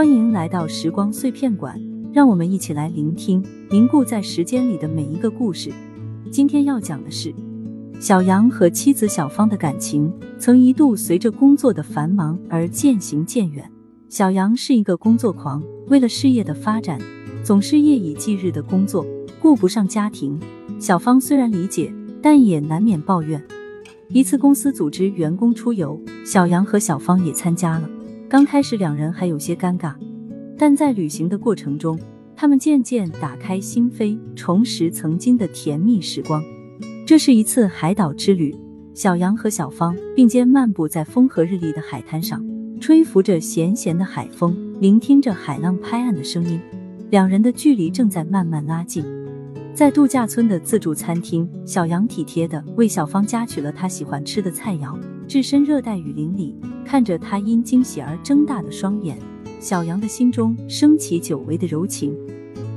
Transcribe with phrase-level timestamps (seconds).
[0.00, 1.78] 欢迎来到时光碎片馆，
[2.10, 5.70] 让我们一起来聆听凝固在时间里的每一个故事。
[6.30, 7.34] 今天要讲的是
[8.00, 13.70] 小杨和妻子小芳的感情，曾一度随着工作的繁忙而渐行渐远。
[14.08, 16.98] 小杨是一个工作狂，为了事业的发展，
[17.44, 19.04] 总是夜以继日的工作，
[19.38, 20.40] 顾不上家庭。
[20.78, 21.92] 小芳虽然理解，
[22.22, 23.44] 但也难免抱怨。
[24.08, 27.86] 一次公司组织员工出游，小杨和小芳也参加了。
[28.30, 29.92] 刚开始两人还有些尴尬，
[30.56, 31.98] 但在旅行的过程中，
[32.36, 36.40] 他们渐渐打开心扉，重拾曾经的甜蜜时光。
[37.04, 38.54] 这是一次海岛之旅，
[38.94, 42.40] 小杨和小芳并肩漫步在风和日丽的海滩上，
[42.80, 46.60] 吹拂着咸咸的海风，聆听着海浪拍岸的声音。
[47.10, 49.04] 两人的距离正在慢慢拉近。
[49.74, 54.96] 在度假村的自助餐厅，小杨体贴地为小芳夹取了她喜欢吃的菜肴。
[55.30, 56.52] 置身热带雨林里，
[56.84, 59.16] 看着他因惊喜而睁大的双眼，
[59.60, 62.12] 小杨的心中升起久违的柔情。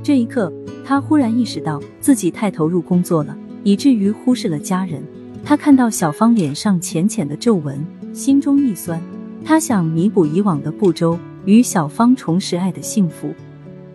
[0.04, 0.52] 这一刻，
[0.84, 5.02] 他忽然意识到自己太投入工作了，以至于忽视了家人。
[5.44, 9.02] 他看到小芳脸上浅浅的皱纹，心中一酸。
[9.44, 13.34] 他想弥补以往的不周，与小芳重拾爱的幸福。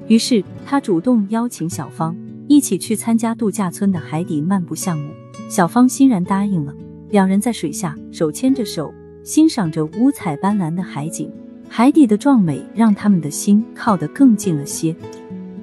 [0.09, 2.13] 于是，他主动邀请小芳
[2.49, 5.13] 一起去参加度假村的海底漫步项目。
[5.49, 6.75] 小芳欣然答应了。
[7.09, 8.93] 两人在水下手牵着手，
[9.23, 11.31] 欣赏着五彩斑斓的海景，
[11.67, 14.95] 海底的壮美让他们的心靠得更近了些。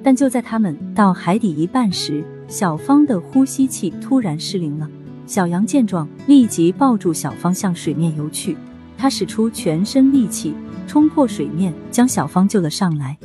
[0.03, 4.89] 但就在他们到海底一半时，小芳的呼吸器突然失灵了。
[5.25, 8.55] 小杨见状，立即抱住小芳向水面游去。
[8.97, 10.53] 他使出全身力气
[10.87, 13.17] 冲破水面，将小芳救了上来。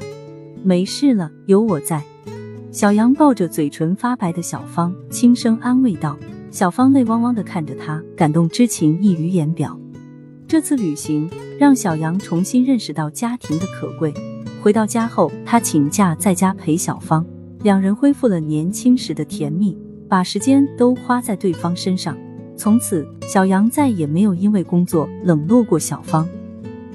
[0.64, 2.03] 没事了，有我在。
[2.70, 6.17] 小杨抱着嘴唇发白的小芳，轻声安慰道。
[6.53, 9.75] 小芳泪汪汪的看着他，感动之情溢于言表。
[10.47, 14.12] 这次旅行让小杨重新认识到家庭的可贵。
[14.62, 17.25] 回到家后，他请假在家陪小芳，
[17.62, 19.74] 两人恢复了年轻时的甜蜜，
[20.11, 22.14] 把时间都花在对方身上。
[22.55, 26.29] 从此，小杨再也没有因为工作冷落过小芳。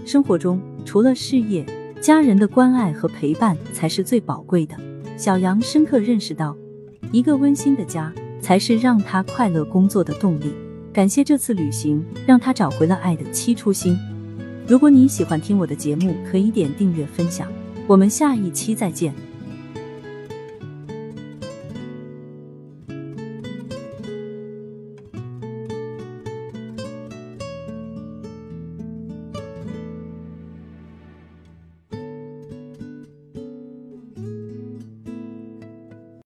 [0.05, 1.65] 生活中，除了事业，
[1.99, 4.77] 家人的关爱和陪伴才是最宝贵的。
[5.17, 6.55] 小杨深刻认识到，
[7.11, 8.13] 一个温馨的家。
[8.47, 10.53] 才是让他快乐工作的动力。
[10.93, 13.99] 感谢这次旅行，让他找回了爱的七初心。
[14.65, 17.51] 如果你喜欢听我的节目，可以点订阅分享。
[17.85, 19.13] 我们下一期再见。